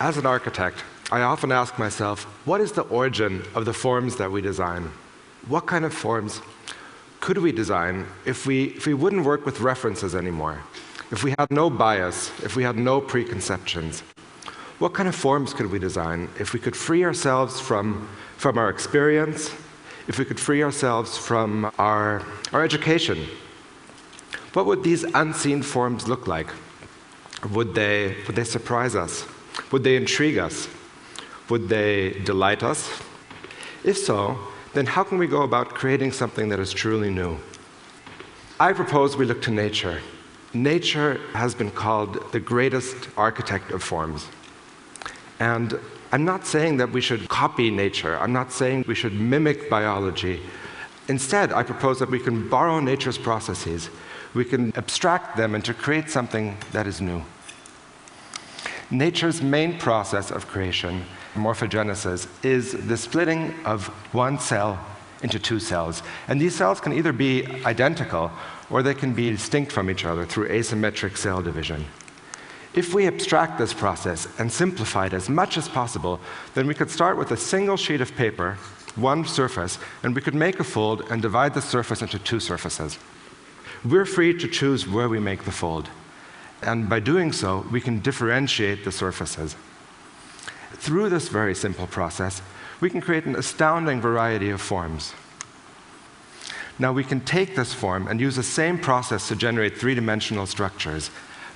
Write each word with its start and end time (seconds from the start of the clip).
As 0.00 0.16
an 0.16 0.24
architect, 0.24 0.82
I 1.12 1.20
often 1.20 1.52
ask 1.52 1.78
myself, 1.78 2.24
what 2.46 2.62
is 2.62 2.72
the 2.72 2.84
origin 2.84 3.42
of 3.54 3.66
the 3.66 3.74
forms 3.74 4.16
that 4.16 4.32
we 4.32 4.40
design? 4.40 4.90
What 5.46 5.66
kind 5.66 5.84
of 5.84 5.92
forms 5.92 6.40
could 7.20 7.36
we 7.36 7.52
design 7.52 8.06
if 8.24 8.46
we, 8.46 8.68
if 8.68 8.86
we 8.86 8.94
wouldn't 8.94 9.26
work 9.26 9.44
with 9.44 9.60
references 9.60 10.14
anymore? 10.14 10.62
If 11.10 11.22
we 11.22 11.34
had 11.38 11.50
no 11.50 11.68
bias, 11.68 12.30
if 12.42 12.56
we 12.56 12.62
had 12.62 12.76
no 12.76 12.98
preconceptions? 12.98 14.00
What 14.78 14.94
kind 14.94 15.06
of 15.06 15.14
forms 15.14 15.52
could 15.52 15.70
we 15.70 15.78
design 15.78 16.30
if 16.38 16.54
we 16.54 16.60
could 16.60 16.76
free 16.76 17.04
ourselves 17.04 17.60
from, 17.60 18.08
from 18.38 18.56
our 18.56 18.70
experience, 18.70 19.50
if 20.08 20.18
we 20.18 20.24
could 20.24 20.40
free 20.40 20.62
ourselves 20.62 21.18
from 21.18 21.70
our, 21.78 22.22
our 22.54 22.64
education? 22.64 23.26
What 24.54 24.64
would 24.64 24.82
these 24.82 25.04
unseen 25.04 25.60
forms 25.60 26.08
look 26.08 26.26
like? 26.26 26.48
Would 27.50 27.74
they, 27.74 28.16
would 28.26 28.36
they 28.36 28.44
surprise 28.44 28.96
us? 28.96 29.26
Would 29.70 29.84
they 29.84 29.96
intrigue 29.96 30.38
us? 30.38 30.68
Would 31.48 31.68
they 31.68 32.10
delight 32.24 32.62
us? 32.62 33.02
If 33.84 33.96
so, 33.96 34.38
then 34.72 34.86
how 34.86 35.04
can 35.04 35.18
we 35.18 35.26
go 35.26 35.42
about 35.42 35.70
creating 35.70 36.12
something 36.12 36.48
that 36.48 36.60
is 36.60 36.72
truly 36.72 37.10
new? 37.10 37.38
I 38.58 38.72
propose 38.72 39.16
we 39.16 39.24
look 39.24 39.42
to 39.42 39.50
nature. 39.50 40.00
Nature 40.52 41.20
has 41.32 41.54
been 41.54 41.70
called 41.70 42.32
the 42.32 42.40
greatest 42.40 43.08
architect 43.16 43.70
of 43.70 43.82
forms. 43.82 44.28
And 45.38 45.78
I'm 46.12 46.24
not 46.24 46.44
saying 46.46 46.76
that 46.78 46.90
we 46.90 47.00
should 47.00 47.28
copy 47.28 47.70
nature. 47.70 48.18
I'm 48.18 48.32
not 48.32 48.52
saying 48.52 48.84
we 48.88 48.94
should 48.94 49.14
mimic 49.14 49.70
biology. 49.70 50.40
Instead, 51.08 51.52
I 51.52 51.62
propose 51.62 51.98
that 52.00 52.10
we 52.10 52.18
can 52.18 52.48
borrow 52.48 52.80
nature's 52.80 53.16
processes. 53.16 53.90
We 54.34 54.44
can 54.44 54.72
abstract 54.76 55.36
them 55.36 55.54
and 55.54 55.64
to 55.64 55.74
create 55.74 56.10
something 56.10 56.56
that 56.72 56.86
is 56.86 57.00
new. 57.00 57.22
Nature's 58.90 59.40
main 59.40 59.78
process 59.78 60.32
of 60.32 60.48
creation, 60.48 61.04
morphogenesis, 61.34 62.26
is 62.44 62.72
the 62.88 62.96
splitting 62.96 63.54
of 63.64 63.86
one 64.12 64.36
cell 64.38 64.84
into 65.22 65.38
two 65.38 65.60
cells. 65.60 66.02
And 66.26 66.40
these 66.40 66.56
cells 66.56 66.80
can 66.80 66.92
either 66.92 67.12
be 67.12 67.46
identical 67.64 68.32
or 68.68 68.82
they 68.82 68.94
can 68.94 69.12
be 69.12 69.30
distinct 69.30 69.70
from 69.70 69.90
each 69.90 70.04
other 70.04 70.24
through 70.24 70.48
asymmetric 70.48 71.16
cell 71.16 71.40
division. 71.40 71.84
If 72.74 72.92
we 72.92 73.06
abstract 73.06 73.58
this 73.58 73.72
process 73.72 74.26
and 74.40 74.50
simplify 74.50 75.06
it 75.06 75.12
as 75.12 75.28
much 75.28 75.56
as 75.56 75.68
possible, 75.68 76.18
then 76.54 76.66
we 76.66 76.74
could 76.74 76.90
start 76.90 77.16
with 77.16 77.30
a 77.30 77.36
single 77.36 77.76
sheet 77.76 78.00
of 78.00 78.16
paper, 78.16 78.58
one 78.96 79.24
surface, 79.24 79.78
and 80.02 80.16
we 80.16 80.20
could 80.20 80.34
make 80.34 80.58
a 80.58 80.64
fold 80.64 81.02
and 81.10 81.22
divide 81.22 81.54
the 81.54 81.62
surface 81.62 82.02
into 82.02 82.18
two 82.18 82.40
surfaces. 82.40 82.98
We're 83.84 84.04
free 84.04 84.36
to 84.38 84.48
choose 84.48 84.88
where 84.88 85.08
we 85.08 85.20
make 85.20 85.44
the 85.44 85.52
fold. 85.52 85.88
And 86.62 86.88
by 86.88 87.00
doing 87.00 87.32
so, 87.32 87.66
we 87.70 87.80
can 87.80 88.00
differentiate 88.00 88.84
the 88.84 88.92
surfaces. 88.92 89.56
Through 90.72 91.08
this 91.08 91.28
very 91.28 91.54
simple 91.54 91.86
process, 91.86 92.42
we 92.80 92.90
can 92.90 93.00
create 93.00 93.24
an 93.24 93.36
astounding 93.36 94.00
variety 94.00 94.50
of 94.50 94.60
forms. 94.60 95.14
Now, 96.78 96.92
we 96.92 97.04
can 97.04 97.20
take 97.20 97.56
this 97.56 97.74
form 97.74 98.08
and 98.08 98.20
use 98.20 98.36
the 98.36 98.42
same 98.42 98.78
process 98.78 99.28
to 99.28 99.36
generate 99.36 99.76
three 99.76 99.94
dimensional 99.94 100.46
structures. 100.46 101.10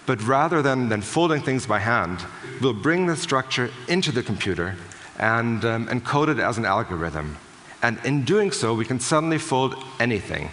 But 0.06 0.22
rather 0.22 0.60
than, 0.60 0.90
than 0.90 1.00
folding 1.00 1.40
things 1.40 1.66
by 1.66 1.78
hand, 1.78 2.20
we'll 2.60 2.74
bring 2.74 3.06
the 3.06 3.16
structure 3.16 3.70
into 3.88 4.12
the 4.12 4.22
computer 4.22 4.76
and 5.18 5.64
um, 5.64 5.86
encode 5.86 6.28
it 6.28 6.38
as 6.38 6.58
an 6.58 6.66
algorithm. 6.66 7.38
And 7.82 7.98
in 8.04 8.24
doing 8.24 8.52
so, 8.52 8.74
we 8.74 8.84
can 8.84 9.00
suddenly 9.00 9.38
fold 9.38 9.76
anything. 9.98 10.50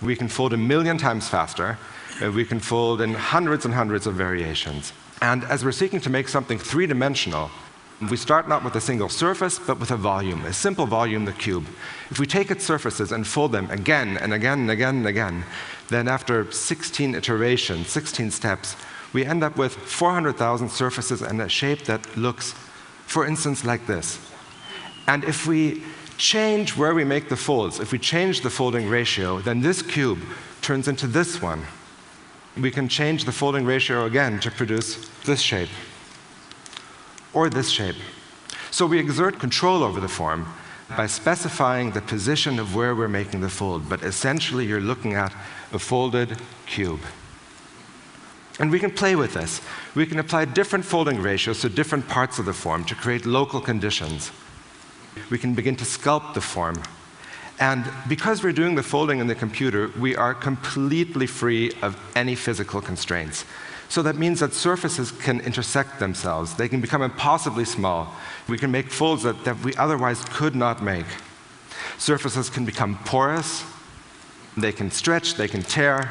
We 0.00 0.14
can 0.14 0.28
fold 0.28 0.52
a 0.52 0.56
million 0.56 0.98
times 0.98 1.28
faster, 1.28 1.78
uh, 2.22 2.30
we 2.30 2.44
can 2.44 2.60
fold 2.60 3.00
in 3.00 3.14
hundreds 3.14 3.64
and 3.64 3.74
hundreds 3.74 4.06
of 4.06 4.14
variations. 4.14 4.92
And 5.20 5.44
as 5.44 5.64
we're 5.64 5.72
seeking 5.72 6.00
to 6.00 6.10
make 6.10 6.28
something 6.28 6.58
three 6.58 6.86
dimensional, 6.86 7.50
we 8.10 8.16
start 8.16 8.48
not 8.48 8.64
with 8.64 8.74
a 8.74 8.80
single 8.80 9.08
surface, 9.08 9.58
but 9.58 9.80
with 9.80 9.90
a 9.90 9.96
volume, 9.96 10.44
a 10.44 10.52
simple 10.52 10.86
volume, 10.86 11.24
the 11.24 11.32
cube. 11.32 11.66
If 12.10 12.18
we 12.18 12.26
take 12.26 12.50
its 12.50 12.64
surfaces 12.64 13.12
and 13.12 13.26
fold 13.26 13.52
them 13.52 13.70
again 13.70 14.16
and 14.18 14.32
again 14.32 14.60
and 14.60 14.70
again 14.70 14.96
and 14.96 15.06
again, 15.06 15.44
then 15.88 16.08
after 16.08 16.50
16 16.50 17.14
iterations, 17.14 17.88
16 17.88 18.30
steps, 18.30 18.76
we 19.12 19.24
end 19.24 19.44
up 19.44 19.56
with 19.56 19.72
400,000 19.72 20.68
surfaces 20.68 21.22
and 21.22 21.40
a 21.40 21.48
shape 21.48 21.84
that 21.84 22.16
looks, 22.16 22.52
for 23.06 23.26
instance, 23.26 23.64
like 23.64 23.86
this. 23.86 24.18
And 25.06 25.24
if 25.24 25.46
we 25.46 25.82
change 26.16 26.76
where 26.76 26.94
we 26.94 27.04
make 27.04 27.28
the 27.28 27.36
folds, 27.36 27.80
if 27.80 27.92
we 27.92 27.98
change 27.98 28.40
the 28.40 28.50
folding 28.50 28.88
ratio, 28.88 29.40
then 29.40 29.60
this 29.60 29.82
cube 29.82 30.18
turns 30.62 30.88
into 30.88 31.06
this 31.06 31.40
one 31.40 31.64
we 32.56 32.70
can 32.70 32.88
change 32.88 33.24
the 33.24 33.32
folding 33.32 33.64
ratio 33.64 34.04
again 34.04 34.38
to 34.40 34.50
produce 34.50 35.08
this 35.24 35.40
shape 35.40 35.70
or 37.32 37.50
this 37.50 37.68
shape. 37.68 37.96
So 38.70 38.86
we 38.86 38.98
exert 38.98 39.38
control 39.38 39.82
over 39.82 40.00
the 40.00 40.08
form 40.08 40.46
by 40.96 41.06
specifying 41.06 41.90
the 41.90 42.00
position 42.00 42.58
of 42.58 42.74
where 42.74 42.94
we're 42.94 43.08
making 43.08 43.40
the 43.40 43.48
fold, 43.48 43.88
but 43.88 44.02
essentially 44.02 44.66
you're 44.66 44.80
looking 44.80 45.14
at 45.14 45.32
a 45.72 45.78
folded 45.78 46.38
cube. 46.66 47.00
And 48.60 48.70
we 48.70 48.78
can 48.78 48.92
play 48.92 49.16
with 49.16 49.34
this. 49.34 49.60
We 49.96 50.06
can 50.06 50.20
apply 50.20 50.44
different 50.44 50.84
folding 50.84 51.20
ratios 51.20 51.60
to 51.62 51.68
different 51.68 52.08
parts 52.08 52.38
of 52.38 52.44
the 52.44 52.52
form 52.52 52.84
to 52.84 52.94
create 52.94 53.26
local 53.26 53.60
conditions. 53.60 54.30
We 55.30 55.38
can 55.38 55.54
begin 55.54 55.74
to 55.76 55.84
sculpt 55.84 56.34
the 56.34 56.40
form 56.40 56.82
and 57.60 57.88
because 58.08 58.42
we're 58.42 58.52
doing 58.52 58.74
the 58.74 58.82
folding 58.82 59.20
in 59.20 59.28
the 59.28 59.34
computer, 59.34 59.90
we 59.98 60.16
are 60.16 60.34
completely 60.34 61.26
free 61.26 61.72
of 61.82 61.96
any 62.16 62.34
physical 62.34 62.80
constraints. 62.80 63.44
So 63.88 64.02
that 64.02 64.16
means 64.16 64.40
that 64.40 64.52
surfaces 64.52 65.12
can 65.12 65.40
intersect 65.40 66.00
themselves. 66.00 66.54
They 66.54 66.68
can 66.68 66.80
become 66.80 67.02
impossibly 67.02 67.64
small. 67.64 68.12
We 68.48 68.58
can 68.58 68.72
make 68.72 68.90
folds 68.90 69.22
that, 69.22 69.44
that 69.44 69.60
we 69.60 69.74
otherwise 69.76 70.24
could 70.30 70.56
not 70.56 70.82
make. 70.82 71.06
Surfaces 71.96 72.50
can 72.50 72.64
become 72.64 72.98
porous. 73.04 73.64
They 74.56 74.72
can 74.72 74.90
stretch, 74.90 75.34
they 75.34 75.48
can 75.48 75.62
tear. 75.62 76.10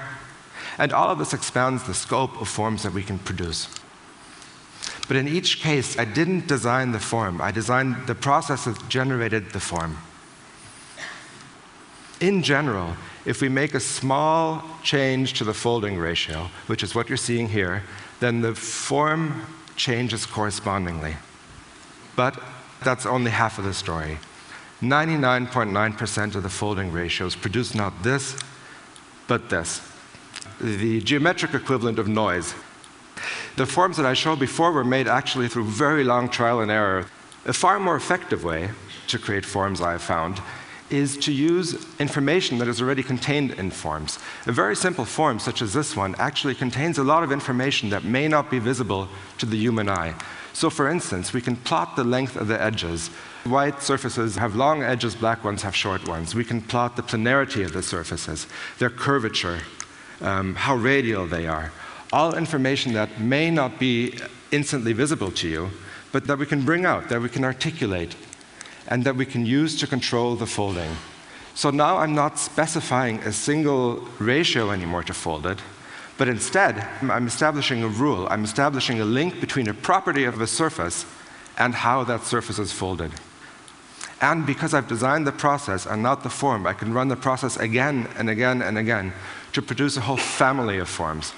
And 0.77 0.93
all 0.93 1.09
of 1.09 1.19
this 1.19 1.33
expands 1.33 1.83
the 1.83 1.93
scope 1.93 2.39
of 2.39 2.47
forms 2.47 2.83
that 2.83 2.93
we 2.93 3.03
can 3.03 3.19
produce. 3.19 3.67
But 5.07 5.17
in 5.17 5.27
each 5.27 5.59
case, 5.61 5.99
I 5.99 6.05
didn't 6.05 6.47
design 6.47 6.93
the 6.93 6.99
form. 6.99 7.41
I 7.41 7.51
designed 7.51 8.07
the 8.07 8.15
process 8.15 8.63
that 8.63 8.87
generated 8.87 9.51
the 9.51 9.59
form 9.59 9.97
in 12.23 12.41
general, 12.41 12.95
if 13.25 13.41
we 13.41 13.49
make 13.49 13.73
a 13.73 13.79
small 13.79 14.63
change 14.81 15.33
to 15.33 15.43
the 15.43 15.53
folding 15.53 15.97
ratio, 15.97 16.49
which 16.67 16.81
is 16.81 16.95
what 16.95 17.09
you're 17.09 17.17
seeing 17.17 17.49
here, 17.49 17.83
then 18.21 18.39
the 18.39 18.55
form 18.55 19.45
changes 19.75 20.25
correspondingly. 20.25 21.15
But 22.15 22.41
that's 22.81 23.05
only 23.05 23.31
half 23.31 23.59
of 23.59 23.65
the 23.65 23.73
story. 23.73 24.19
99.9% 24.81 26.35
of 26.35 26.43
the 26.43 26.49
folding 26.49 26.91
ratios 26.93 27.35
produce 27.35 27.75
not 27.75 28.03
this, 28.03 28.39
but 29.27 29.49
this 29.49 29.81
the 30.59 31.01
geometric 31.01 31.53
equivalent 31.53 31.99
of 31.99 32.07
noise. 32.07 32.53
The 33.55 33.65
forms 33.65 33.97
that 33.97 34.05
I 34.05 34.13
showed 34.13 34.39
before 34.39 34.71
were 34.71 34.83
made 34.83 35.07
actually 35.07 35.47
through 35.47 35.65
very 35.65 36.03
long 36.03 36.29
trial 36.29 36.61
and 36.61 36.71
error. 36.71 37.05
A 37.45 37.53
far 37.53 37.79
more 37.79 37.95
effective 37.95 38.43
way 38.43 38.69
to 39.07 39.19
create 39.19 39.45
forms 39.45 39.81
I 39.81 39.91
have 39.93 40.01
found 40.01 40.41
is 40.93 41.17
to 41.17 41.33
use 41.33 41.87
information 41.99 42.59
that 42.59 42.67
is 42.67 42.79
already 42.79 43.01
contained 43.01 43.51
in 43.51 43.71
forms. 43.71 44.19
A 44.45 44.51
very 44.51 44.75
simple 44.75 45.05
form, 45.05 45.39
such 45.39 45.63
as 45.63 45.73
this 45.73 45.95
one, 45.95 46.13
actually 46.19 46.53
contains 46.53 46.99
a 46.99 47.03
lot 47.03 47.23
of 47.23 47.31
information 47.31 47.89
that 47.89 48.03
may 48.03 48.27
not 48.27 48.51
be 48.51 48.59
visible 48.59 49.07
to 49.39 49.47
the 49.47 49.57
human 49.57 49.89
eye. 49.89 50.13
So, 50.53 50.69
for 50.69 50.87
instance, 50.87 51.33
we 51.33 51.41
can 51.41 51.55
plot 51.55 51.95
the 51.95 52.03
length 52.03 52.35
of 52.35 52.47
the 52.47 52.61
edges. 52.61 53.07
White 53.43 53.81
surfaces 53.81 54.35
have 54.35 54.55
long 54.55 54.83
edges, 54.83 55.15
black 55.15 55.43
ones 55.43 55.63
have 55.63 55.75
short 55.75 56.07
ones. 56.07 56.35
We 56.35 56.45
can 56.45 56.61
plot 56.61 56.95
the 56.95 57.01
planarity 57.01 57.65
of 57.65 57.73
the 57.73 57.81
surfaces, 57.81 58.45
their 58.77 58.91
curvature, 58.91 59.61
um, 60.21 60.53
how 60.53 60.75
radial 60.75 61.25
they 61.25 61.47
are. 61.47 61.71
All 62.11 62.35
information 62.35 62.93
that 62.93 63.19
may 63.19 63.49
not 63.49 63.79
be 63.79 64.19
instantly 64.51 64.93
visible 64.93 65.31
to 65.31 65.47
you, 65.47 65.71
but 66.11 66.27
that 66.27 66.37
we 66.37 66.45
can 66.45 66.63
bring 66.63 66.85
out, 66.85 67.09
that 67.09 67.19
we 67.19 67.29
can 67.29 67.43
articulate 67.43 68.15
and 68.87 69.03
that 69.03 69.15
we 69.15 69.25
can 69.25 69.45
use 69.45 69.79
to 69.79 69.87
control 69.87 70.35
the 70.35 70.45
folding. 70.45 70.91
So 71.55 71.69
now 71.69 71.97
I'm 71.97 72.15
not 72.15 72.39
specifying 72.39 73.19
a 73.19 73.31
single 73.31 74.07
ratio 74.19 74.71
anymore 74.71 75.03
to 75.03 75.13
fold 75.13 75.45
it, 75.45 75.59
but 76.17 76.27
instead 76.27 76.87
I'm 77.01 77.27
establishing 77.27 77.83
a 77.83 77.87
rule. 77.87 78.27
I'm 78.29 78.43
establishing 78.43 78.99
a 78.99 79.05
link 79.05 79.39
between 79.39 79.67
a 79.67 79.73
property 79.73 80.23
of 80.23 80.41
a 80.41 80.47
surface 80.47 81.05
and 81.57 81.75
how 81.75 82.03
that 82.05 82.23
surface 82.23 82.59
is 82.59 82.71
folded. 82.71 83.11
And 84.21 84.45
because 84.45 84.73
I've 84.73 84.87
designed 84.87 85.27
the 85.27 85.31
process 85.31 85.85
and 85.85 86.01
not 86.01 86.23
the 86.23 86.29
form, 86.29 86.65
I 86.65 86.73
can 86.73 86.93
run 86.93 87.09
the 87.09 87.15
process 87.15 87.57
again 87.57 88.07
and 88.17 88.29
again 88.29 88.61
and 88.61 88.77
again 88.77 89.13
to 89.51 89.61
produce 89.61 89.97
a 89.97 90.01
whole 90.01 90.17
family 90.17 90.77
of 90.77 90.89
forms. 90.89 91.33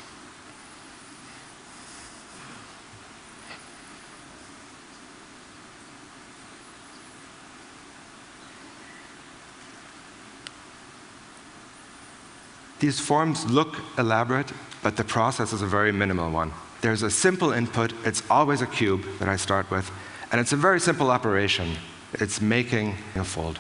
These 12.85 12.99
forms 12.99 13.49
look 13.49 13.79
elaborate, 13.97 14.53
but 14.83 14.95
the 14.95 15.03
process 15.03 15.53
is 15.53 15.63
a 15.63 15.65
very 15.65 15.91
minimal 15.91 16.29
one. 16.29 16.51
There's 16.81 17.01
a 17.01 17.09
simple 17.09 17.51
input, 17.51 17.91
it's 18.05 18.21
always 18.29 18.61
a 18.61 18.67
cube 18.67 19.03
that 19.17 19.27
I 19.27 19.37
start 19.37 19.71
with, 19.71 19.89
and 20.31 20.39
it's 20.39 20.53
a 20.53 20.55
very 20.55 20.79
simple 20.79 21.09
operation. 21.09 21.77
It's 22.13 22.41
making 22.41 22.93
a 23.15 23.23
fold, 23.23 23.57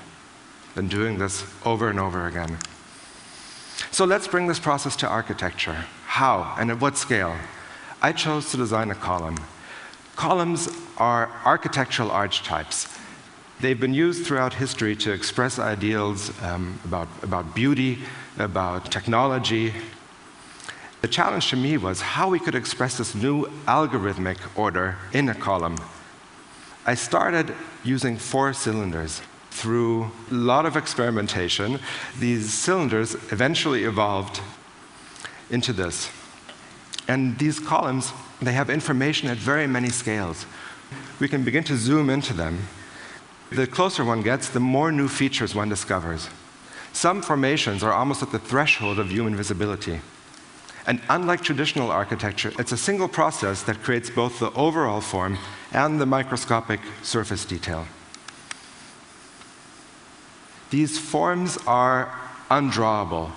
and 0.75 0.91
doing 0.91 1.17
this 1.17 1.43
over 1.65 1.89
and 1.89 1.99
over 1.99 2.27
again. 2.27 2.59
So 3.89 4.05
let's 4.05 4.27
bring 4.27 4.45
this 4.45 4.59
process 4.59 4.95
to 4.97 5.07
architecture. 5.07 5.85
How 6.05 6.53
and 6.59 6.69
at 6.69 6.79
what 6.79 6.95
scale? 6.95 7.35
I 8.03 8.11
chose 8.11 8.51
to 8.51 8.57
design 8.57 8.91
a 8.91 8.95
column. 9.09 9.37
Columns 10.15 10.69
are 10.97 11.31
architectural 11.45 12.11
archetypes. 12.11 12.87
They've 13.59 13.79
been 13.79 13.95
used 13.95 14.27
throughout 14.27 14.53
history 14.53 14.95
to 14.97 15.11
express 15.11 15.57
ideals 15.57 16.29
um, 16.43 16.79
about, 16.83 17.07
about 17.23 17.55
beauty, 17.55 18.03
about 18.37 18.91
technology. 18.91 19.73
The 21.01 21.07
challenge 21.07 21.49
to 21.49 21.55
me 21.55 21.77
was 21.77 22.01
how 22.01 22.29
we 22.29 22.39
could 22.39 22.55
express 22.55 22.97
this 22.97 23.15
new 23.15 23.45
algorithmic 23.67 24.37
order 24.57 24.97
in 25.13 25.29
a 25.29 25.35
column. 25.35 25.77
I 26.85 26.95
started 26.95 27.53
using 27.83 28.17
four 28.17 28.53
cylinders. 28.53 29.21
Through 29.51 30.11
a 30.29 30.33
lot 30.33 30.65
of 30.65 30.75
experimentation, 30.75 31.79
these 32.19 32.53
cylinders 32.53 33.15
eventually 33.31 33.85
evolved 33.85 34.41
into 35.49 35.71
this. 35.71 36.11
And 37.07 37.37
these 37.39 37.59
columns, 37.59 38.11
they 38.41 38.51
have 38.51 38.69
information 38.69 39.29
at 39.29 39.37
very 39.37 39.67
many 39.67 39.89
scales. 39.89 40.45
We 41.19 41.27
can 41.29 41.43
begin 41.43 41.63
to 41.65 41.77
zoom 41.77 42.09
into 42.09 42.33
them 42.33 42.59
the 43.51 43.67
closer 43.67 44.03
one 44.03 44.21
gets, 44.21 44.49
the 44.49 44.59
more 44.59 44.91
new 44.91 45.07
features 45.07 45.55
one 45.55 45.69
discovers. 45.69 46.29
Some 46.95 47.21
formations 47.21 47.83
are 47.83 47.91
almost 47.91 48.23
at 48.23 48.31
the 48.31 48.39
threshold 48.39 48.99
of 48.99 49.11
human 49.11 49.35
visibility. 49.35 49.99
And 50.87 51.01
unlike 51.09 51.41
traditional 51.41 51.91
architecture, 51.91 52.53
it's 52.57 52.71
a 52.71 52.77
single 52.77 53.09
process 53.09 53.63
that 53.63 53.83
creates 53.83 54.09
both 54.09 54.39
the 54.39 54.49
overall 54.53 55.01
form 55.01 55.37
and 55.73 55.99
the 55.99 56.05
microscopic 56.05 56.79
surface 57.03 57.43
detail. 57.43 57.85
These 60.69 60.97
forms 60.97 61.57
are 61.67 62.17
undrawable 62.49 63.31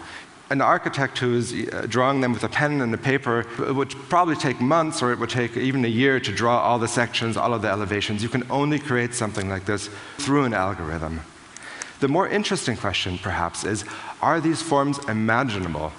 an 0.50 0.62
architect 0.62 1.18
who 1.18 1.34
is 1.34 1.52
uh, 1.52 1.84
drawing 1.88 2.22
them 2.22 2.32
with 2.32 2.42
a 2.42 2.48
pen 2.48 2.80
and 2.80 2.94
a 2.94 2.96
paper 2.96 3.44
would 3.58 3.90
probably 4.08 4.34
take 4.34 4.60
months 4.62 5.02
or 5.02 5.12
it 5.12 5.18
would 5.18 5.28
take 5.28 5.58
even 5.58 5.84
a 5.84 5.88
year 5.88 6.18
to 6.18 6.32
draw 6.32 6.58
all 6.60 6.78
the 6.78 6.88
sections, 6.88 7.36
all 7.36 7.52
of 7.52 7.60
the 7.60 7.68
elevations. 7.68 8.22
You 8.22 8.30
can 8.30 8.44
only 8.50 8.78
create 8.78 9.12
something 9.12 9.50
like 9.50 9.66
this 9.66 9.90
through 10.16 10.44
an 10.44 10.54
algorithm. 10.54 11.20
The 12.00 12.08
more 12.08 12.28
interesting 12.28 12.76
question, 12.76 13.18
perhaps, 13.18 13.64
is 13.64 13.84
are 14.22 14.40
these 14.40 14.62
forms 14.62 14.98
imaginable? 15.08 15.92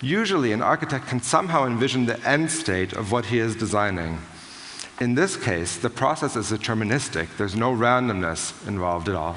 Usually, 0.00 0.52
an 0.52 0.62
architect 0.62 1.08
can 1.08 1.20
somehow 1.20 1.66
envision 1.66 2.06
the 2.06 2.22
end 2.28 2.50
state 2.50 2.92
of 2.92 3.10
what 3.10 3.26
he 3.26 3.38
is 3.38 3.56
designing. 3.56 4.18
In 5.00 5.14
this 5.14 5.36
case, 5.36 5.76
the 5.76 5.90
process 5.90 6.36
is 6.36 6.50
deterministic, 6.50 7.28
there's 7.36 7.56
no 7.56 7.72
randomness 7.72 8.66
involved 8.68 9.08
at 9.08 9.14
all. 9.14 9.36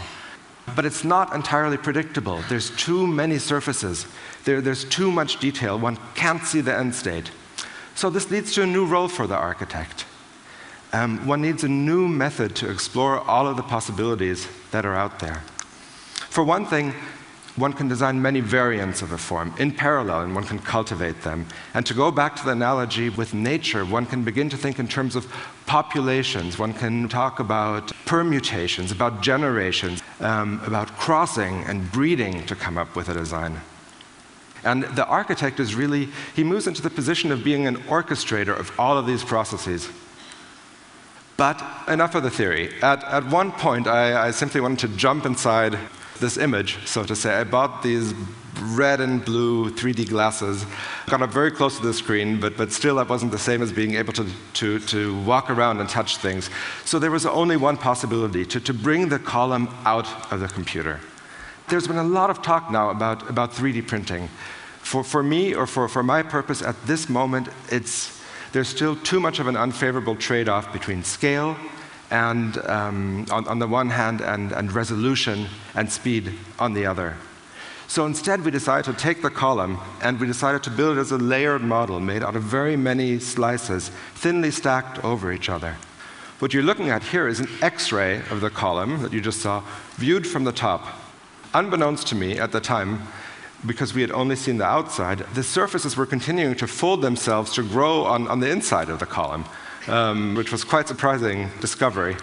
But 0.76 0.86
it's 0.86 1.04
not 1.04 1.34
entirely 1.34 1.78
predictable. 1.78 2.44
There's 2.50 2.70
too 2.72 3.08
many 3.08 3.40
surfaces. 3.40 4.06
There, 4.44 4.62
there's 4.62 4.86
too 4.86 5.12
much 5.12 5.40
detail. 5.40 5.80
One 5.80 5.98
can't 6.16 6.44
see 6.44 6.62
the 6.62 6.76
end 6.76 6.94
state. 6.94 7.32
So 7.96 8.10
this 8.10 8.30
leads 8.32 8.54
to 8.54 8.64
a 8.64 8.66
new 8.66 8.86
role 8.86 9.08
for 9.08 9.28
the 9.28 9.36
architect. 9.36 10.06
Um, 10.94 11.26
one 11.26 11.42
needs 11.42 11.64
a 11.64 11.70
new 11.70 12.08
method 12.08 12.56
to 12.58 12.70
explore 12.70 13.20
all 13.20 13.48
of 13.48 13.58
the 13.58 13.64
possibilities 13.64 14.48
that 14.72 14.86
are 14.86 14.96
out 14.96 15.20
there. 15.20 15.42
For 16.32 16.46
one 16.46 16.66
thing, 16.66 16.94
one 17.58 17.74
can 17.74 17.90
design 17.90 18.22
many 18.22 18.40
variants 18.40 19.02
of 19.02 19.12
a 19.12 19.18
form 19.18 19.54
in 19.60 19.74
parallel 19.74 20.22
and 20.22 20.34
one 20.34 20.46
can 20.46 20.60
cultivate 20.60 21.24
them. 21.24 21.46
And 21.74 21.86
to 21.86 21.94
go 21.94 22.10
back 22.10 22.38
to 22.38 22.46
the 22.46 22.52
analogy 22.52 23.10
with 23.10 23.34
nature, 23.34 23.84
one 23.84 24.06
can 24.06 24.24
begin 24.24 24.50
to 24.50 24.56
think 24.56 24.80
in 24.80 24.88
terms 24.88 25.18
of 25.18 25.28
populations, 25.66 26.58
one 26.58 26.74
can 26.74 27.10
talk 27.10 27.42
about 27.42 27.92
permutations, 28.06 28.94
about 28.94 29.22
generations, 29.22 30.02
um, 30.22 30.62
about 30.66 30.88
crossing 30.98 31.66
and 31.66 31.92
breeding 31.92 32.46
to 32.46 32.56
come 32.56 32.78
up 32.78 32.96
with 32.96 33.10
a 33.10 33.14
design. 33.14 33.60
And 34.64 34.84
the 34.84 35.06
architect 35.08 35.60
is 35.60 35.76
really, 35.76 36.08
he 36.34 36.46
moves 36.46 36.66
into 36.66 36.82
the 36.82 36.90
position 36.90 37.34
of 37.34 37.44
being 37.44 37.68
an 37.68 37.76
orchestrator 37.90 38.58
of 38.58 38.72
all 38.80 38.98
of 38.98 39.06
these 39.06 39.26
processes. 39.26 39.90
But 41.36 41.62
enough 41.90 42.16
of 42.16 42.24
the 42.24 42.30
theory. 42.30 42.74
At, 42.82 43.04
at 43.04 43.26
one 43.26 43.52
point, 43.52 43.88
I, 43.88 44.28
I 44.28 44.32
simply 44.32 44.62
wanted 44.62 44.88
to 44.88 44.96
jump 44.96 45.26
inside 45.26 45.78
this 46.22 46.38
image, 46.38 46.78
so 46.88 47.04
to 47.04 47.16
say. 47.16 47.34
I 47.34 47.44
bought 47.44 47.84
these 47.84 48.14
red 48.62 49.02
and 49.02 49.24
blue 49.26 49.72
3D 49.72 50.10
glasses, 50.10 50.66
got 51.08 51.22
up 51.22 51.32
very 51.32 51.52
close 51.52 51.78
to 51.78 51.86
the 51.86 51.94
screen, 51.94 52.40
but, 52.40 52.56
but 52.56 52.72
still 52.72 52.96
that 52.98 53.10
wasn't 53.10 53.32
the 53.32 53.40
same 53.40 53.62
as 53.62 53.74
being 53.74 53.96
able 53.96 54.14
to, 54.14 54.26
to, 54.54 54.80
to 54.80 55.20
walk 55.24 55.50
around 55.50 55.80
and 55.80 55.90
touch 55.90 56.18
things. 56.18 56.50
So 56.86 57.00
there 57.00 57.12
was 57.12 57.26
only 57.26 57.58
one 57.58 57.78
possibility, 57.78 58.46
to, 58.46 58.60
to 58.62 58.74
bring 58.74 59.10
the 59.10 59.20
column 59.20 59.68
out 59.84 60.32
of 60.32 60.40
the 60.40 60.48
computer. 60.48 61.00
There's 61.68 61.88
been 61.88 61.98
a 61.98 62.04
lot 62.04 62.30
of 62.30 62.42
talk 62.42 62.72
now 62.72 62.90
about, 62.90 63.30
about 63.30 63.52
3D 63.52 63.88
printing. 63.88 64.30
For, 64.80 65.04
for 65.04 65.24
me, 65.24 65.54
or 65.54 65.68
for, 65.68 65.88
for 65.88 66.04
my 66.04 66.22
purpose 66.22 66.62
at 66.62 66.76
this 66.86 67.08
moment, 67.08 67.50
it's, 67.70 68.22
there's 68.52 68.68
still 68.68 68.96
too 68.98 69.20
much 69.20 69.40
of 69.40 69.48
an 69.48 69.56
unfavorable 69.56 70.16
trade-off 70.16 70.74
between 70.74 71.04
scale 71.04 71.56
and 72.12 72.58
um, 72.68 73.26
on, 73.32 73.48
on, 73.48 73.60
the 73.60 73.68
one 73.68 73.90
hand, 73.90 74.22
and, 74.22 74.52
and 74.52 74.72
resolution 74.74 75.48
and 75.74 75.92
speed 75.92 76.34
on 76.60 76.74
the 76.74 76.86
other. 76.86 77.16
So 77.88 78.06
instead, 78.06 78.46
we 78.46 78.52
decided 78.52 78.86
to 78.86 78.98
take 78.98 79.22
the 79.22 79.30
column 79.30 79.80
and 80.02 80.20
we 80.20 80.28
decided 80.28 80.64
to 80.64 80.70
build 80.70 80.98
it 80.98 81.02
as 81.02 81.12
a 81.12 81.18
layered 81.18 81.62
model 81.62 82.00
made 82.00 82.24
out 82.24 82.36
of 82.36 82.44
very 82.44 82.78
many 82.78 83.20
slices, 83.20 83.90
thinly 84.14 84.52
stacked 84.52 85.04
over 85.04 85.32
each 85.32 85.50
other. 85.50 85.78
What 86.40 86.54
you're 86.54 86.64
looking 86.64 86.90
at 86.90 87.04
here 87.04 87.28
is 87.28 87.40
an 87.40 87.50
x 87.62 87.92
ray 87.92 88.18
of 88.30 88.42
the 88.42 88.50
column 88.50 89.02
that 89.04 89.14
you 89.14 89.22
just 89.22 89.42
saw, 89.42 89.64
viewed 89.96 90.26
from 90.26 90.44
the 90.44 90.52
top. 90.52 90.86
Unbeknownst 91.54 92.08
to 92.08 92.16
me 92.16 92.40
at 92.40 92.52
the 92.52 92.62
time, 92.62 93.08
because 93.66 93.94
we 93.94 94.02
had 94.02 94.12
only 94.12 94.36
seen 94.36 94.58
the 94.58 94.66
outside, 94.66 95.20
the 95.34 95.44
surfaces 95.44 95.96
were 95.96 96.06
continuing 96.06 96.56
to 96.56 96.68
fold 96.68 97.02
themselves 97.02 97.54
to 97.54 97.64
grow 97.64 98.04
on, 98.06 98.28
on 98.28 98.40
the 98.40 98.50
inside 98.50 98.90
of 98.90 99.00
the 99.00 99.06
column 99.06 99.46
um, 99.88 100.36
which 100.36 100.52
was 100.52 100.64
quite 100.64 100.88
surprising 100.88 101.50
discovery. 101.60 102.16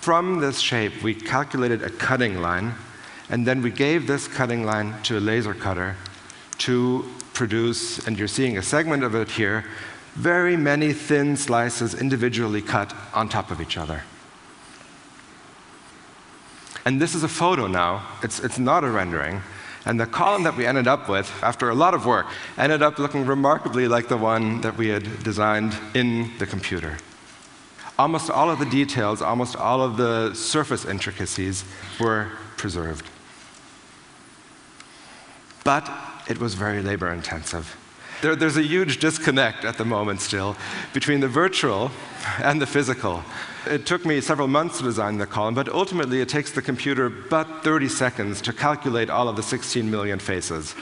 From 0.00 0.40
this 0.40 0.58
shape, 0.58 1.02
we 1.02 1.14
calculated 1.14 1.82
a 1.82 1.90
cutting 1.90 2.40
line, 2.40 2.74
and 3.28 3.46
then 3.46 3.62
we 3.62 3.70
gave 3.70 4.06
this 4.06 4.26
cutting 4.26 4.64
line 4.64 5.00
to 5.04 5.18
a 5.18 5.20
laser 5.20 5.54
cutter 5.54 5.96
to 6.58 7.04
produce, 7.34 8.06
and 8.06 8.18
you're 8.18 8.28
seeing 8.28 8.58
a 8.58 8.62
segment 8.62 9.04
of 9.04 9.14
it 9.14 9.30
here, 9.30 9.64
very 10.14 10.56
many 10.56 10.92
thin 10.92 11.36
slices 11.36 11.94
individually 11.94 12.60
cut 12.60 12.94
on 13.14 13.28
top 13.28 13.50
of 13.50 13.60
each 13.60 13.76
other. 13.76 14.02
And 16.84 17.00
this 17.00 17.14
is 17.14 17.22
a 17.22 17.28
photo 17.28 17.66
now, 17.66 18.06
it's, 18.22 18.40
it's 18.40 18.58
not 18.58 18.84
a 18.84 18.90
rendering. 18.90 19.40
And 19.84 19.98
the 19.98 20.06
column 20.06 20.44
that 20.44 20.56
we 20.56 20.64
ended 20.64 20.86
up 20.86 21.08
with, 21.08 21.30
after 21.42 21.68
a 21.68 21.74
lot 21.74 21.94
of 21.94 22.06
work, 22.06 22.26
ended 22.56 22.82
up 22.82 22.98
looking 22.98 23.26
remarkably 23.26 23.88
like 23.88 24.08
the 24.08 24.16
one 24.16 24.60
that 24.60 24.76
we 24.76 24.88
had 24.88 25.22
designed 25.24 25.76
in 25.94 26.30
the 26.38 26.46
computer. 26.46 26.98
Almost 27.98 28.30
all 28.30 28.50
of 28.50 28.58
the 28.58 28.66
details, 28.66 29.20
almost 29.20 29.56
all 29.56 29.82
of 29.82 29.96
the 29.96 30.34
surface 30.34 30.84
intricacies 30.84 31.64
were 31.98 32.30
preserved. 32.56 33.06
But 35.64 35.90
it 36.28 36.38
was 36.38 36.54
very 36.54 36.82
labor 36.82 37.12
intensive. 37.12 37.76
There, 38.22 38.36
there's 38.36 38.56
a 38.56 38.62
huge 38.62 38.98
disconnect 38.98 39.64
at 39.64 39.78
the 39.78 39.84
moment 39.84 40.20
still 40.20 40.56
between 40.94 41.18
the 41.18 41.26
virtual 41.26 41.90
and 42.40 42.62
the 42.62 42.68
physical. 42.68 43.24
It 43.66 43.84
took 43.84 44.06
me 44.06 44.20
several 44.20 44.46
months 44.46 44.78
to 44.78 44.84
design 44.84 45.18
the 45.18 45.26
column, 45.26 45.54
but 45.54 45.68
ultimately 45.68 46.20
it 46.20 46.28
takes 46.28 46.52
the 46.52 46.62
computer 46.62 47.08
but 47.08 47.64
30 47.64 47.88
seconds 47.88 48.40
to 48.42 48.52
calculate 48.52 49.10
all 49.10 49.28
of 49.28 49.34
the 49.34 49.42
16 49.42 49.90
million 49.90 50.20
faces. 50.20 50.76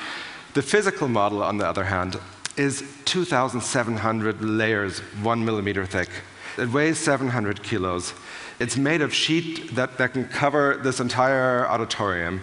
The 0.53 0.61
physical 0.61 1.09
model, 1.09 1.43
on 1.43 1.57
the 1.57 1.67
other 1.67 1.85
hand, 1.85 2.21
is 2.59 2.85
2,700 3.07 4.43
layers, 4.43 4.99
one 5.23 5.43
millimeter 5.43 5.87
thick. 5.87 6.11
It 6.59 6.71
weighs 6.71 6.99
700 6.99 7.63
kilos. 7.63 8.13
It's 8.59 8.77
made 8.77 9.01
of 9.01 9.15
sheet 9.15 9.75
that, 9.77 9.97
that 9.97 10.13
can 10.13 10.29
cover 10.29 10.77
this 10.77 11.01
entire 11.01 11.67
auditorium. 11.67 12.43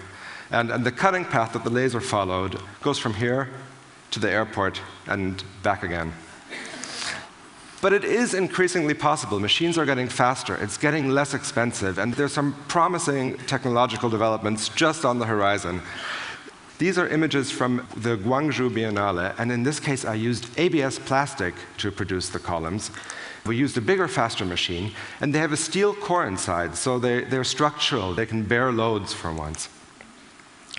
And, 0.50 0.72
and 0.72 0.84
the 0.84 0.92
cutting 0.92 1.26
path 1.26 1.54
that 1.54 1.64
the 1.64 1.70
laser 1.70 2.02
followed 2.02 2.60
goes 2.82 2.98
from 2.98 3.14
here 3.14 3.50
to 4.18 4.28
the 4.28 4.32
airport 4.32 4.82
and 5.06 5.44
back 5.62 5.84
again. 5.84 6.12
But 7.82 7.94
it 7.94 8.04
is 8.04 8.34
increasingly 8.34 8.96
possible. 8.96 9.40
Machines 9.40 9.78
are 9.78 9.86
getting 9.86 10.08
faster, 10.08 10.56
it's 10.56 10.78
getting 10.78 11.10
less 11.10 11.36
expensive, 11.36 12.00
and 12.00 12.14
there's 12.16 12.34
some 12.34 12.56
promising 12.68 13.38
technological 13.46 14.10
developments 14.10 14.70
just 14.70 15.06
on 15.06 15.20
the 15.20 15.26
horizon. 15.26 15.82
These 16.80 16.98
are 16.98 17.08
images 17.08 17.52
from 17.52 17.88
the 17.96 18.18
Gwangju 18.18 18.72
Biennale, 18.72 19.36
and 19.38 19.52
in 19.52 19.62
this 19.64 19.80
case, 19.80 20.06
I 20.06 20.16
used 20.16 20.50
ABS 20.58 20.98
plastic 21.00 21.54
to 21.78 21.92
produce 21.92 22.30
the 22.30 22.40
columns. 22.40 22.90
We 23.46 23.56
used 23.56 23.78
a 23.78 23.82
bigger, 23.82 24.08
faster 24.08 24.46
machine, 24.46 24.92
and 25.22 25.34
they 25.34 25.40
have 25.40 25.54
a 25.54 25.58
steel 25.58 25.94
core 25.94 26.26
inside, 26.26 26.76
so 26.76 26.98
they, 26.98 27.24
they're 27.24 27.44
structural. 27.44 28.14
They 28.16 28.26
can 28.26 28.44
bear 28.44 28.72
loads 28.72 29.14
for 29.14 29.32
once. 29.32 29.70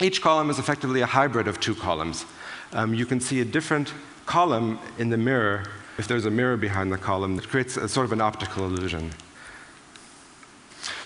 Each 0.00 0.20
column 0.20 0.50
is 0.50 0.58
effectively 0.58 1.00
a 1.00 1.06
hybrid 1.06 1.48
of 1.48 1.60
two 1.60 1.74
columns. 1.74 2.24
Um, 2.72 2.94
you 2.94 3.06
can 3.06 3.20
see 3.20 3.40
a 3.40 3.44
different 3.44 3.92
column 4.26 4.78
in 4.98 5.08
the 5.10 5.16
mirror 5.16 5.64
if 5.98 6.06
there's 6.06 6.26
a 6.26 6.30
mirror 6.30 6.56
behind 6.56 6.92
the 6.92 6.96
column, 6.96 7.34
that 7.36 7.48
creates 7.48 7.76
a 7.76 7.88
sort 7.88 8.06
of 8.06 8.12
an 8.12 8.20
optical 8.20 8.64
illusion. 8.64 9.10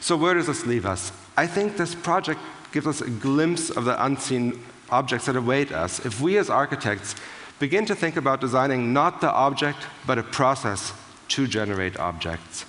So, 0.00 0.16
where 0.16 0.34
does 0.34 0.46
this 0.46 0.66
leave 0.66 0.84
us? 0.84 1.12
I 1.36 1.46
think 1.46 1.76
this 1.76 1.94
project 1.94 2.40
gives 2.72 2.86
us 2.86 3.00
a 3.00 3.08
glimpse 3.08 3.70
of 3.70 3.86
the 3.86 4.04
unseen 4.04 4.62
objects 4.90 5.26
that 5.26 5.36
await 5.36 5.72
us 5.72 6.04
if 6.04 6.20
we 6.20 6.36
as 6.36 6.50
architects 6.50 7.14
begin 7.58 7.86
to 7.86 7.94
think 7.94 8.16
about 8.16 8.40
designing 8.40 8.92
not 8.92 9.20
the 9.20 9.32
object, 9.32 9.78
but 10.06 10.18
a 10.18 10.22
process 10.22 10.92
to 11.28 11.46
generate 11.46 11.98
objects. 11.98 12.66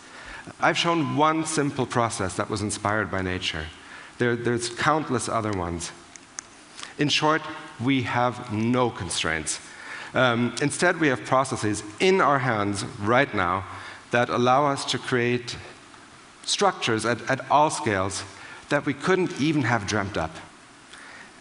I've 0.61 0.77
shown 0.77 1.17
one 1.17 1.45
simple 1.45 1.85
process 1.85 2.35
that 2.37 2.49
was 2.49 2.61
inspired 2.61 3.11
by 3.11 3.21
nature. 3.21 3.65
There, 4.17 4.35
there's 4.35 4.69
countless 4.69 5.27
other 5.27 5.51
ones. 5.51 5.91
In 6.97 7.09
short, 7.09 7.41
we 7.83 8.03
have 8.03 8.51
no 8.53 8.89
constraints. 8.89 9.59
Um, 10.13 10.55
instead, 10.61 10.99
we 10.99 11.07
have 11.07 11.25
processes 11.25 11.83
in 11.99 12.21
our 12.21 12.39
hands 12.39 12.85
right 12.99 13.33
now 13.33 13.65
that 14.11 14.29
allow 14.29 14.67
us 14.67 14.85
to 14.85 14.99
create 14.99 15.57
structures 16.43 17.05
at, 17.05 17.27
at 17.29 17.49
all 17.49 17.69
scales 17.69 18.23
that 18.69 18.85
we 18.85 18.93
couldn't 18.93 19.41
even 19.41 19.63
have 19.63 19.87
dreamt 19.87 20.17
up. 20.17 20.35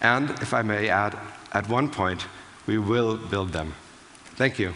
And 0.01 0.31
if 0.43 0.55
I 0.55 0.63
may 0.63 0.89
add, 0.89 1.17
at 1.53 1.69
one 1.69 1.91
point, 1.91 2.27
we 2.67 2.79
will 2.79 3.17
build 3.17 3.53
them. 3.53 3.75
Thank 4.37 4.59
you. 4.59 4.73